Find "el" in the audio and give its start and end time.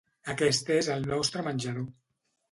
0.95-1.05